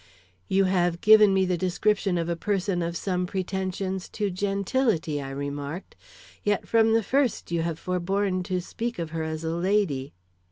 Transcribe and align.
"You 0.47 0.63
have 0.63 0.99
given 0.99 1.31
me 1.31 1.45
the 1.45 1.59
description 1.59 2.17
of 2.17 2.27
a 2.27 2.35
person 2.35 2.81
of 2.81 2.97
some 2.97 3.27
pretensions 3.27 4.09
to 4.09 4.31
gentility," 4.31 5.21
I 5.21 5.29
remarked, 5.29 5.95
"yet 6.43 6.67
from 6.67 6.93
the 6.93 7.03
first 7.03 7.51
you 7.51 7.61
have 7.61 7.77
forborne 7.77 8.41
to 8.45 8.61
speak 8.61 8.97
of 8.97 9.11
her 9.11 9.21
as 9.21 9.43
a 9.43 9.53
lady." 9.53 10.13